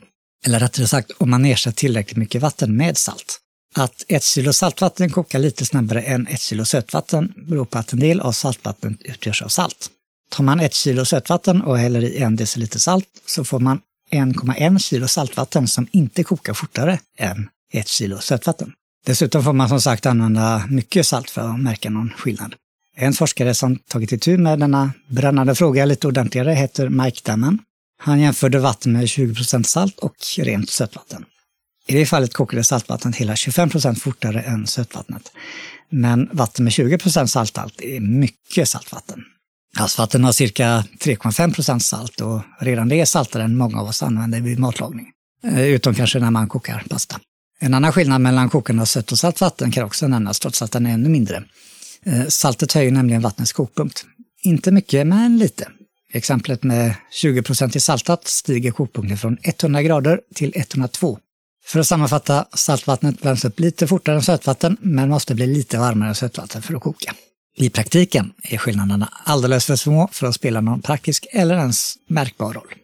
Eller 0.46 0.60
rättare 0.60 0.86
sagt, 0.86 1.10
om 1.18 1.30
man 1.30 1.44
ersätter 1.44 1.76
tillräckligt 1.76 2.16
mycket 2.16 2.42
vatten 2.42 2.76
med 2.76 2.98
salt. 2.98 3.38
Att 3.74 4.04
ett 4.08 4.24
kilo 4.24 4.52
saltvatten 4.52 5.10
kokar 5.10 5.38
lite 5.38 5.66
snabbare 5.66 6.02
än 6.02 6.26
ett 6.26 6.40
kilo 6.40 6.64
sötvatten 6.64 7.32
beror 7.36 7.64
på 7.64 7.78
att 7.78 7.92
en 7.92 8.00
del 8.00 8.20
av 8.20 8.32
saltvattnet 8.32 9.02
utgörs 9.02 9.42
av 9.42 9.48
salt. 9.48 9.90
Tar 10.30 10.44
man 10.44 10.60
ett 10.60 10.74
kilo 10.74 11.04
sötvatten 11.04 11.62
och 11.62 11.78
häller 11.78 12.04
i 12.04 12.18
en 12.18 12.36
deciliter 12.36 12.78
salt 12.78 13.08
så 13.26 13.44
får 13.44 13.60
man 13.60 13.80
1,1 14.10 14.78
kilo 14.78 15.08
saltvatten 15.08 15.68
som 15.68 15.86
inte 15.92 16.24
kokar 16.24 16.54
fortare 16.54 17.00
än 17.18 17.48
ett 17.72 17.88
kilo 17.88 18.18
sötvatten. 18.18 18.72
Dessutom 19.06 19.44
får 19.44 19.52
man 19.52 19.68
som 19.68 19.80
sagt 19.80 20.06
använda 20.06 20.64
mycket 20.70 21.06
salt 21.06 21.30
för 21.30 21.48
att 21.48 21.60
märka 21.60 21.90
någon 21.90 22.10
skillnad. 22.10 22.54
En 22.96 23.12
forskare 23.12 23.54
som 23.54 23.76
tagit 23.76 24.12
itu 24.12 24.38
med 24.38 24.58
denna 24.58 24.92
brännande 25.08 25.54
fråga 25.54 25.84
lite 25.84 26.06
ordentligare 26.06 26.52
heter 26.52 26.88
Mike 26.88 27.20
Damman. 27.24 27.58
Han 27.98 28.20
jämförde 28.20 28.58
vatten 28.58 28.92
med 28.92 29.04
20% 29.04 29.62
salt 29.62 29.98
och 29.98 30.14
rent 30.38 30.70
sötvatten. 30.70 31.24
I 31.86 31.94
det 31.94 32.06
fallet 32.06 32.34
kokade 32.34 32.64
saltvattnet 32.64 33.16
hela 33.16 33.34
25% 33.34 33.94
fortare 33.94 34.40
än 34.40 34.66
sötvattnet. 34.66 35.32
Men 35.90 36.28
vatten 36.32 36.64
med 36.64 36.70
20% 36.70 37.26
salthalt 37.26 37.80
är 37.80 38.00
mycket 38.00 38.68
saltvatten. 38.68 39.24
Havsvatten 39.76 40.24
har 40.24 40.32
cirka 40.32 40.84
3,5% 41.00 41.78
salt 41.78 42.20
och 42.20 42.40
redan 42.60 42.88
det 42.88 43.00
är 43.00 43.04
saltare 43.04 43.42
än 43.42 43.56
många 43.56 43.80
av 43.80 43.88
oss 43.88 44.02
använder 44.02 44.40
vid 44.40 44.58
matlagning. 44.58 45.06
Eh, 45.44 45.62
utom 45.62 45.94
kanske 45.94 46.18
när 46.18 46.30
man 46.30 46.48
kokar 46.48 46.84
pasta. 46.90 47.20
En 47.64 47.74
annan 47.74 47.92
skillnad 47.92 48.20
mellan 48.20 48.50
kokande 48.50 48.86
sött 48.86 49.12
och 49.12 49.18
salt 49.18 49.40
vatten 49.40 49.70
kan 49.70 49.84
också 49.84 50.08
nämnas, 50.08 50.40
trots 50.40 50.62
att 50.62 50.72
den 50.72 50.86
är 50.86 50.90
ännu 50.90 51.08
mindre. 51.08 51.44
Eh, 52.06 52.26
saltet 52.28 52.72
höjer 52.72 52.90
nämligen 52.90 53.22
vattnets 53.22 53.52
kokpunkt. 53.52 54.04
Inte 54.42 54.70
mycket, 54.70 55.06
men 55.06 55.38
lite. 55.38 55.68
Exemplet 56.12 56.62
med 56.62 56.94
20 57.10 57.42
i 57.74 57.80
saltat 57.80 58.28
stiger 58.28 58.70
kokpunkten 58.70 59.18
från 59.18 59.38
100 59.42 59.82
grader 59.82 60.20
till 60.34 60.52
102. 60.56 61.18
För 61.64 61.80
att 61.80 61.86
sammanfatta, 61.86 62.46
saltvattnet 62.54 63.24
värms 63.24 63.44
upp 63.44 63.60
lite 63.60 63.86
fortare 63.86 64.16
än 64.16 64.22
sötvatten, 64.22 64.76
men 64.80 65.08
måste 65.08 65.34
bli 65.34 65.46
lite 65.46 65.78
varmare 65.78 66.08
än 66.08 66.14
sötvatten 66.14 66.62
för 66.62 66.74
att 66.74 66.82
koka. 66.82 67.14
I 67.56 67.70
praktiken 67.70 68.32
är 68.42 68.58
skillnaderna 68.58 69.12
alldeles 69.24 69.66
för 69.66 69.76
små 69.76 70.08
för 70.12 70.26
att 70.26 70.34
spela 70.34 70.60
någon 70.60 70.82
praktisk 70.82 71.26
eller 71.32 71.54
ens 71.54 71.94
märkbar 72.08 72.52
roll. 72.52 72.74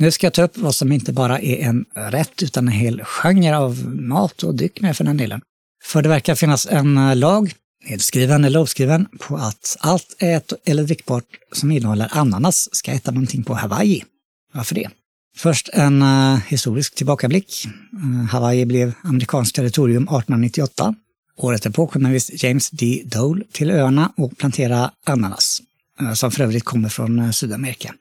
Nu 0.00 0.10
ska 0.10 0.26
jag 0.26 0.34
ta 0.34 0.42
upp 0.42 0.58
vad 0.58 0.74
som 0.74 0.92
inte 0.92 1.12
bara 1.12 1.40
är 1.40 1.56
en 1.56 1.84
rätt 1.94 2.42
utan 2.42 2.68
en 2.68 2.72
hel 2.72 3.04
genre 3.04 3.56
av 3.56 3.86
mat 3.86 4.42
och 4.42 4.54
dryck 4.54 4.80
med 4.80 4.96
för 4.96 5.04
den 5.04 5.16
delen. 5.16 5.40
För 5.84 6.02
det 6.02 6.08
verkar 6.08 6.34
finnas 6.34 6.66
en 6.70 6.98
eh, 6.98 7.16
lag, 7.16 7.52
nedskriven 7.88 8.44
eller 8.44 8.60
uppskriven, 8.60 9.08
på 9.18 9.36
att 9.36 9.76
allt 9.80 10.16
ät 10.18 10.52
eller 10.64 10.82
drickbart 10.82 11.24
som 11.52 11.70
innehåller 11.70 12.08
ananas 12.10 12.68
ska 12.72 12.92
äta 12.92 13.10
någonting 13.10 13.44
på 13.44 13.54
Hawaii. 13.54 14.04
Varför 14.52 14.74
det? 14.74 14.88
Först 15.36 15.68
en 15.72 16.02
uh, 16.02 16.38
historisk 16.48 16.94
tillbakablick. 16.94 17.66
Uh, 17.94 18.24
Hawaii 18.24 18.64
blev 18.66 18.92
amerikanskt 19.02 19.56
territorium 19.56 20.02
1898. 20.02 20.94
Året 21.36 21.62
därpå 21.62 21.86
kom 21.86 22.18
James 22.32 22.70
D. 22.70 23.02
Dole 23.04 23.44
till 23.52 23.70
öarna 23.70 24.12
och 24.16 24.38
plantera 24.38 24.90
ananas, 25.06 25.62
uh, 26.02 26.12
som 26.12 26.30
för 26.30 26.42
övrigt 26.42 26.64
kommer 26.64 26.88
från 26.88 27.32
Sydamerika. 27.32 27.94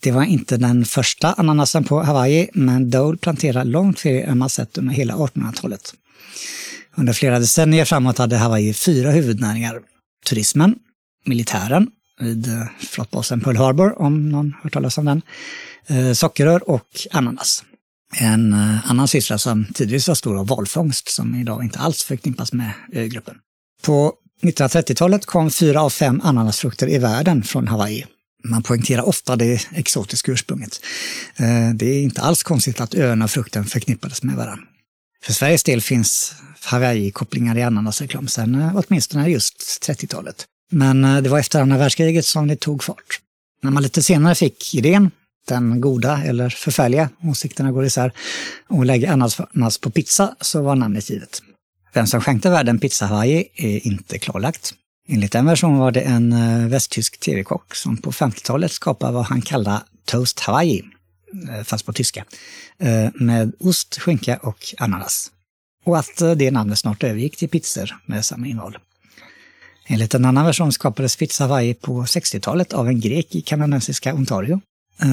Det 0.00 0.12
var 0.12 0.24
inte 0.24 0.56
den 0.56 0.84
första 0.84 1.32
ananasen 1.32 1.84
på 1.84 2.02
Hawaii, 2.02 2.48
men 2.54 2.90
Dole 2.90 3.18
planterade 3.18 3.70
långt 3.70 4.00
fler 4.00 4.22
än 4.22 4.38
man 4.38 4.50
sett 4.50 4.78
under 4.78 4.94
hela 4.94 5.14
1800-talet. 5.14 5.94
Under 6.96 7.12
flera 7.12 7.38
decennier 7.38 7.84
framåt 7.84 8.18
hade 8.18 8.36
Hawaii 8.36 8.74
fyra 8.74 9.10
huvudnäringar. 9.10 9.80
Turismen, 10.28 10.74
militären, 11.24 11.90
vid 12.20 12.48
eh, 12.48 12.64
flottbasen 12.78 13.40
Pearl 13.40 13.56
Harbor, 13.56 14.02
om 14.02 14.28
någon 14.28 14.54
hört 14.62 14.72
talas 14.72 14.98
om 14.98 15.04
den, 15.04 15.22
eh, 15.86 16.12
sockerrör 16.12 16.70
och 16.70 16.88
ananas. 17.10 17.64
En 18.16 18.52
eh, 18.52 18.90
annan 18.90 19.08
syssla 19.08 19.38
som 19.38 19.66
tidvis 19.74 20.08
var 20.08 20.14
stor 20.14 20.34
var 20.34 20.44
valfångst, 20.44 21.08
som 21.08 21.34
idag 21.34 21.64
inte 21.64 21.78
alls 21.78 22.02
förknippas 22.02 22.52
med 22.52 22.72
ögruppen. 22.92 23.34
På 23.82 24.12
1930-talet 24.42 25.26
kom 25.26 25.50
fyra 25.50 25.82
av 25.82 25.90
fem 25.90 26.20
ananasfrukter 26.24 26.88
i 26.88 26.98
världen 26.98 27.42
från 27.42 27.68
Hawaii 27.68 28.06
man 28.48 28.62
poängterar 28.62 29.02
ofta 29.02 29.36
det 29.36 29.68
exotiska 29.72 30.32
ursprunget. 30.32 30.80
Eh, 31.36 31.70
det 31.74 31.86
är 31.86 32.02
inte 32.02 32.20
alls 32.20 32.42
konstigt 32.42 32.80
att 32.80 32.94
öarna 32.94 33.24
och 33.24 33.30
frukten 33.30 33.64
förknippades 33.64 34.22
med 34.22 34.36
varandra. 34.36 34.64
För 35.22 35.32
Sveriges 35.32 35.64
del 35.64 35.80
finns 35.80 36.34
Hawaii-kopplingar 36.60 37.58
i 37.58 37.62
ananasreklam 37.62 38.28
sedan 38.28 38.54
eh, 38.54 38.76
åtminstone 38.76 39.30
just 39.30 39.82
30-talet. 39.88 40.46
Men 40.70 41.04
eh, 41.04 41.22
det 41.22 41.28
var 41.28 41.38
efter 41.38 41.60
andra 41.60 41.78
världskriget 41.78 42.26
som 42.26 42.46
det 42.48 42.56
tog 42.56 42.84
fart. 42.84 43.20
När 43.62 43.70
man 43.70 43.82
lite 43.82 44.02
senare 44.02 44.34
fick 44.34 44.74
idén, 44.74 45.10
den 45.48 45.80
goda 45.80 46.22
eller 46.24 46.48
förfärliga, 46.48 47.10
åsikterna 47.22 47.72
går 47.72 47.84
isär, 47.84 48.12
och 48.68 48.86
lägga 48.86 49.12
ananas 49.12 49.78
på 49.78 49.90
pizza 49.90 50.36
så 50.40 50.62
var 50.62 50.76
namnet 50.76 51.10
givet. 51.10 51.42
Vem 51.92 52.06
som 52.06 52.20
skänkte 52.20 52.50
världen 52.50 52.78
pizza 52.78 53.06
Hawaii 53.06 53.48
är 53.54 53.86
inte 53.86 54.18
klarlagt. 54.18 54.74
Enligt 55.10 55.34
en 55.34 55.46
version 55.46 55.78
var 55.78 55.90
det 55.90 56.00
en 56.00 56.32
eh, 56.32 56.68
västtysk 56.68 57.20
tv-kock 57.20 57.74
som 57.74 57.96
på 57.96 58.12
50-talet 58.12 58.72
skapade 58.72 59.12
vad 59.12 59.24
han 59.24 59.42
kallade 59.42 59.80
Toast 60.04 60.40
Hawaii, 60.40 60.82
eh, 61.48 61.64
fast 61.64 61.86
på 61.86 61.92
tyska, 61.92 62.24
eh, 62.78 63.10
med 63.14 63.52
ost, 63.60 63.98
skinka 64.00 64.36
och 64.36 64.74
ananas. 64.78 65.30
Och 65.84 65.98
att 65.98 66.22
det 66.36 66.50
namnet 66.50 66.78
snart 66.78 67.02
övergick 67.02 67.36
till 67.36 67.48
pizzor 67.48 67.96
med 68.06 68.24
samma 68.24 68.46
innehåll. 68.46 68.78
Enligt 69.86 70.14
en 70.14 70.24
annan 70.24 70.44
version 70.44 70.72
skapades 70.72 71.16
Pizza 71.16 71.44
Hawaii 71.44 71.74
på 71.74 72.04
60-talet 72.04 72.72
av 72.72 72.88
en 72.88 73.00
grek 73.00 73.34
i 73.34 73.40
kanadensiska 73.40 74.14
Ontario. 74.14 74.60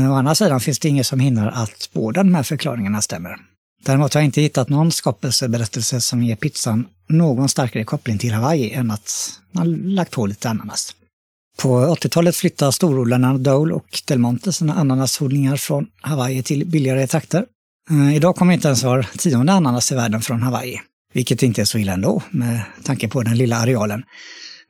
Å 0.10 0.14
andra 0.14 0.36
sidan 0.36 0.60
finns 0.60 0.80
det 0.80 0.90
inget 0.90 1.08
som 1.08 1.20
hindrar 1.20 1.52
att 1.52 1.90
båda 1.94 2.24
de 2.24 2.36
här 2.36 2.44
förklaringarna 2.44 3.02
stämmer. 3.02 3.38
Däremot 3.86 4.14
har 4.14 4.22
jag 4.22 4.26
inte 4.26 4.42
hittat 4.42 4.70
någon 4.70 4.92
skapelseberättelse 4.92 6.02
som 6.02 6.24
ger 6.24 6.36
pizzan 6.36 6.88
någon 7.08 7.50
starkare 7.50 7.84
koppling 7.84 8.18
till 8.18 8.34
Hawaii 8.34 8.72
än 8.72 8.92
att 8.92 9.40
man 9.52 9.74
lagt 9.74 10.12
på 10.12 10.26
lite 10.26 10.50
ananas. 10.50 10.96
På 11.58 11.96
80-talet 11.96 12.36
flyttade 12.36 12.72
storodlarna 12.72 13.38
Dole 13.38 13.74
och 13.74 14.02
Del 14.08 14.20
Monte 14.20 14.54
sina 14.54 14.74
ananasodlingar 14.74 15.58
från 15.58 15.88
Hawaii 16.02 16.44
till 16.44 16.68
billigare 16.68 17.08
trakter. 17.08 17.46
Eh, 17.90 18.16
idag 18.16 18.36
kommer 18.36 18.54
inte 18.54 18.68
ens 18.68 18.84
var 18.84 19.08
tionde 19.18 19.54
ananas 19.54 19.92
i 19.92 19.96
världen 19.96 20.22
från 20.22 20.42
Hawaii, 20.42 20.82
vilket 21.14 21.44
inte 21.44 21.62
är 21.62 21.66
så 21.66 21.78
illa 21.78 21.94
ändå 21.94 22.22
med 22.30 22.62
tanke 22.84 23.08
på 23.08 23.24
den 23.24 23.38
lilla 23.38 23.58
arealen. 23.58 24.04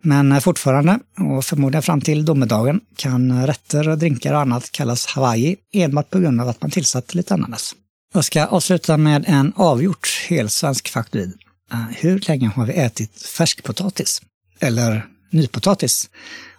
Men 0.02 0.32
eh, 0.32 0.40
fortfarande, 0.40 1.00
och 1.20 1.46
förmodligen 1.46 1.84
fram 1.84 2.02
till 2.02 2.26
domedagen, 2.26 2.80
kan 2.96 3.48
rätter, 3.48 3.96
drinkar 3.96 4.34
och 4.34 4.40
annat 4.40 4.72
kallas 4.72 5.06
Hawaii 5.06 5.56
enbart 5.74 6.10
på 6.10 6.20
grund 6.20 6.42
av 6.42 6.50
att 6.50 6.62
man 6.62 6.72
tillsatt 6.72 7.16
lite 7.16 7.34
ananas. 7.34 7.76
Jag 8.16 8.26
ska 8.26 8.46
avsluta 8.46 8.98
med 8.98 9.26
en 9.28 9.54
avgjort 9.56 10.26
helsvensk 10.28 10.90
faktoid. 10.90 11.34
Eh, 11.72 11.80
hur 11.98 12.20
länge 12.28 12.48
har 12.48 12.66
vi 12.66 12.74
ätit 12.74 13.22
färskpotatis? 13.22 14.22
Eller 14.60 15.06
nypotatis, 15.32 16.10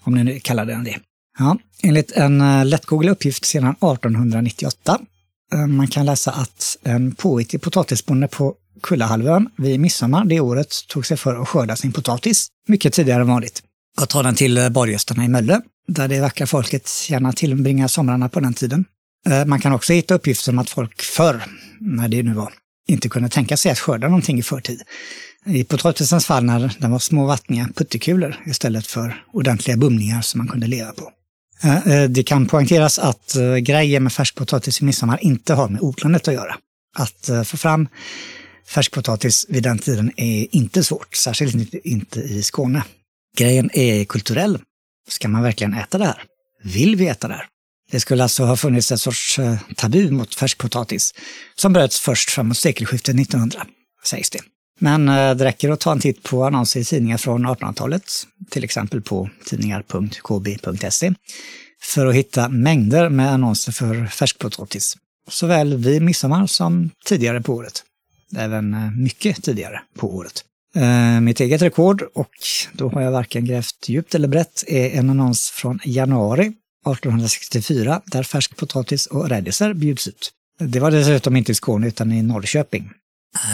om 0.04 0.14
ni 0.14 0.24
nu 0.24 0.40
kallar 0.40 0.66
den 0.66 0.84
det. 0.84 0.98
Ja, 1.38 1.58
enligt 1.82 2.12
en 2.12 2.40
eh, 2.40 2.64
lättgooglad 2.64 3.12
uppgift 3.12 3.44
sedan 3.44 3.70
1898. 3.70 4.98
Eh, 5.52 5.66
man 5.66 5.88
kan 5.88 6.06
läsa 6.06 6.32
att 6.32 6.76
en 6.82 7.14
påhittig 7.14 7.62
potatisbonde 7.62 8.28
på 8.28 8.54
Kullahalvön 8.82 9.48
vid 9.56 9.80
midsommar 9.80 10.24
det 10.24 10.40
året 10.40 10.74
tog 10.88 11.06
sig 11.06 11.16
för 11.16 11.42
att 11.42 11.48
skörda 11.48 11.76
sin 11.76 11.92
potatis 11.92 12.48
mycket 12.68 12.92
tidigare 12.92 13.20
än 13.20 13.28
vanligt 13.28 13.62
och 14.00 14.08
ta 14.08 14.22
den 14.22 14.34
till 14.34 14.58
eh, 14.58 14.68
borggästerna 14.68 15.24
i 15.24 15.28
Mölle, 15.28 15.60
där 15.88 16.08
det 16.08 16.20
vackra 16.20 16.46
folket 16.46 16.90
gärna 17.08 17.32
tillbringar 17.32 17.88
somrarna 17.88 18.28
på 18.28 18.40
den 18.40 18.54
tiden. 18.54 18.84
Eh, 19.26 19.44
man 19.44 19.60
kan 19.60 19.72
också 19.72 19.92
hitta 19.92 20.14
uppgifter 20.14 20.52
om 20.52 20.58
att 20.58 20.70
folk 20.70 21.02
förr, 21.02 21.42
när 21.80 22.08
det 22.08 22.22
nu 22.22 22.34
var, 22.34 22.52
inte 22.88 23.08
kunde 23.08 23.28
tänka 23.28 23.56
sig 23.56 23.72
att 23.72 23.78
skörda 23.78 24.08
någonting 24.08 24.38
i 24.38 24.42
förtid. 24.42 24.82
I 25.46 25.64
potatisens 25.64 26.26
fall 26.26 26.44
när 26.44 26.76
den 26.78 26.90
var 26.90 26.98
små 26.98 27.26
vattniga 27.26 27.68
puttekulor 27.74 28.36
istället 28.46 28.86
för 28.86 29.24
ordentliga 29.32 29.76
bumlingar 29.76 30.22
som 30.22 30.38
man 30.38 30.48
kunde 30.48 30.66
leva 30.66 30.92
på. 30.92 31.10
Eh, 31.62 31.86
eh, 31.86 32.10
det 32.10 32.22
kan 32.22 32.46
poängteras 32.46 32.98
att 32.98 33.36
grejer 33.60 34.00
med 34.00 34.12
färskpotatis 34.12 34.80
i 34.80 34.84
midsommar 34.84 35.18
inte 35.22 35.54
har 35.54 35.68
med 35.68 35.80
odlandet 35.80 36.28
att 36.28 36.34
göra. 36.34 36.56
Att 36.98 37.30
få 37.44 37.56
fram 37.56 37.88
färskpotatis 38.68 39.46
vid 39.48 39.62
den 39.62 39.78
tiden 39.78 40.12
är 40.16 40.46
inte 40.56 40.84
svårt, 40.84 41.14
särskilt 41.16 41.74
inte 41.74 42.20
i 42.20 42.42
Skåne. 42.42 42.82
Grejen 43.36 43.70
är 43.72 44.04
kulturell. 44.04 44.58
Ska 45.08 45.28
man 45.28 45.42
verkligen 45.42 45.74
äta 45.74 45.98
det 45.98 46.04
här? 46.04 46.22
Vill 46.64 46.96
vi 46.96 47.08
äta 47.08 47.28
det 47.28 47.34
här? 47.34 47.46
Det 47.90 48.00
skulle 48.00 48.22
alltså 48.22 48.44
ha 48.44 48.56
funnits 48.56 48.92
en 48.92 48.98
sorts 48.98 49.38
eh, 49.38 49.58
tabu 49.76 50.10
mot 50.10 50.34
färskpotatis 50.34 51.14
som 51.54 51.72
bröts 51.72 52.00
först 52.00 52.30
framåt 52.30 52.56
sekelskiftet 52.56 53.20
1900, 53.20 53.66
sägs 54.04 54.30
det. 54.30 54.40
Men 54.80 55.08
eh, 55.08 55.34
det 55.34 55.44
räcker 55.44 55.70
att 55.70 55.80
ta 55.80 55.92
en 55.92 56.00
titt 56.00 56.22
på 56.22 56.44
annonser 56.44 56.80
i 56.80 56.84
tidningar 56.84 57.18
från 57.18 57.46
1800-talet, 57.46 58.12
till 58.50 58.64
exempel 58.64 59.02
på 59.02 59.30
tidningar.kb.se, 59.46 61.14
för 61.82 62.06
att 62.06 62.14
hitta 62.14 62.48
mängder 62.48 63.08
med 63.08 63.32
annonser 63.32 63.72
för 63.72 64.06
färskpotatis, 64.06 64.96
såväl 65.30 65.76
vid 65.76 66.02
midsommar 66.02 66.46
som 66.46 66.90
tidigare 67.04 67.40
på 67.40 67.54
året. 67.54 67.82
Även 68.36 68.74
eh, 68.74 68.90
mycket 68.90 69.42
tidigare 69.42 69.80
på 69.98 70.16
året. 70.16 70.44
Mitt 71.22 71.40
eget 71.40 71.62
rekord, 71.62 72.02
och 72.14 72.30
då 72.72 72.88
har 72.88 73.02
jag 73.02 73.10
varken 73.10 73.44
grävt 73.44 73.88
djupt 73.88 74.14
eller 74.14 74.28
brett, 74.28 74.64
är 74.66 74.90
en 74.90 75.10
annons 75.10 75.50
från 75.50 75.78
januari 75.84 76.52
1864 76.92 78.00
där 78.06 78.22
färsk 78.22 78.56
potatis 78.56 79.06
och 79.06 79.28
rädisor 79.28 79.74
bjuds 79.74 80.08
ut. 80.08 80.32
Det 80.58 80.80
var 80.80 80.90
dessutom 80.90 81.36
inte 81.36 81.52
i 81.52 81.54
Skåne 81.54 81.88
utan 81.88 82.12
i 82.12 82.22
Norrköping. 82.22 82.90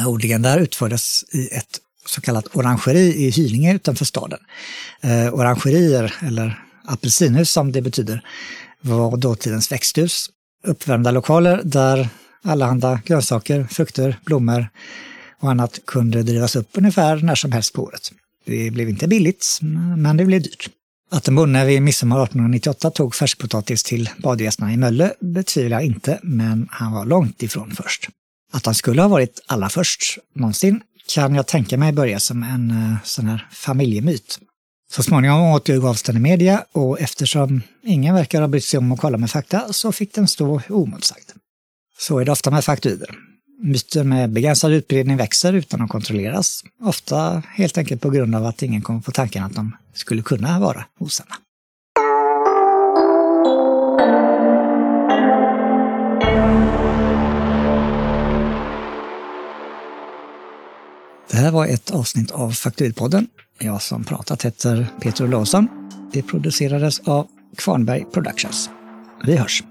Eh, 0.01 0.09
odlingen 0.09 0.43
där 0.43 0.59
utfördes 0.59 1.25
i 1.33 1.49
ett 1.49 1.81
så 2.07 2.21
kallat 2.21 2.57
orangeri 2.57 3.27
i 3.27 3.31
Hylinge 3.31 3.75
utanför 3.75 4.05
staden. 4.05 4.39
Eh, 5.01 5.35
orangerier, 5.35 6.15
eller 6.21 6.63
apelsinhus 6.85 7.51
som 7.51 7.73
det 7.73 7.83
betyder, 7.83 8.25
var 8.81 9.17
dåtidens 9.17 9.73
växthus. 9.73 10.31
Uppvärmda 10.65 11.11
lokaler 11.11 11.61
där 11.65 12.09
allehanda 12.45 13.01
grönsaker, 13.07 13.67
frukter, 13.71 14.19
blommor 14.25 14.69
och 15.41 15.51
annat 15.51 15.79
kunde 15.87 16.23
drivas 16.23 16.57
upp 16.57 16.69
ungefär 16.73 17.17
när 17.17 17.35
som 17.35 17.53
helst 17.53 17.73
på 17.73 17.83
året. 17.83 18.13
Det 18.45 18.71
blev 18.71 18.89
inte 18.89 19.09
billigt, 19.09 19.59
men 19.97 20.17
det 20.17 20.25
blev 20.25 20.43
dyrt. 20.43 20.69
Att 21.13 21.29
en 21.29 21.35
bonde 21.35 21.65
vid 21.65 21.83
midsommar 21.83 22.25
1898 22.25 22.91
tog 22.91 23.15
färskpotatis 23.15 23.83
till 23.83 24.11
badgästerna 24.19 24.73
i 24.73 24.77
Mölle 24.77 25.15
betvivlar 25.21 25.77
jag 25.77 25.87
inte, 25.87 26.19
men 26.23 26.69
han 26.71 26.93
var 26.93 27.05
långt 27.05 27.43
ifrån 27.43 27.71
först. 27.71 28.09
Att 28.53 28.67
han 28.67 28.75
skulle 28.75 29.03
ha 29.03 29.09
varit 29.09 29.41
allra 29.47 29.69
först 29.69 30.19
någonsin 30.35 30.81
kan 31.15 31.35
jag 31.35 31.47
tänka 31.47 31.79
mig 31.79 31.93
börja 31.93 32.21
som 32.21 32.43
en 32.43 32.71
uh, 32.71 32.97
sån 33.05 33.29
här 33.29 33.49
familjemyt. 33.53 34.39
Så 34.93 35.03
småningom 35.03 35.41
återgavs 35.41 36.03
den 36.03 36.17
i 36.17 36.21
media 36.21 36.65
och 36.73 37.01
eftersom 37.01 37.63
ingen 37.83 38.15
verkar 38.15 38.41
ha 38.41 38.49
brytt 38.49 38.65
sig 38.65 38.79
om 38.79 38.93
att 38.93 39.01
kolla 39.01 39.19
med 39.19 39.31
fakta 39.31 39.73
så 39.73 39.93
fick 39.93 40.15
den 40.15 40.29
stå 40.29 40.61
oemotsagd. 40.69 41.31
Så 41.99 42.19
är 42.19 42.25
det 42.25 42.33
ofta 42.33 42.51
med 42.51 42.65
faktoider. 42.65 43.32
Myter 43.65 44.05
med 44.05 44.31
begränsad 44.31 44.73
utbredning 44.73 45.17
växer 45.17 45.53
utan 45.53 45.83
att 45.83 45.91
kontrolleras. 45.91 46.65
Ofta 46.81 47.43
helt 47.49 47.79
enkelt 47.79 48.03
på 48.03 48.11
grund 48.11 48.35
av 48.35 48.47
att 48.47 48.63
ingen 48.63 48.83
kommer 48.83 49.01
på 49.01 49.11
tanken 49.11 49.45
att 49.45 49.55
de 49.55 49.77
skulle 49.95 50.23
kunna 50.23 50.61
vara 50.61 50.85
osanna. 50.99 51.35
Det 61.31 61.37
här 61.37 61.51
var 61.51 61.67
ett 61.67 61.91
avsnitt 61.91 62.31
av 62.31 62.51
Fakturpodden. 62.51 63.27
Jag 63.59 63.83
som 63.83 64.05
pratat 64.05 64.43
heter 64.43 64.87
Peter 65.01 65.25
Olausson. 65.25 65.69
Det 66.13 66.23
producerades 66.23 67.01
av 67.01 67.27
Kvarnberg 67.57 68.05
Productions. 68.13 68.71
Vi 69.25 69.37
hörs! 69.37 69.63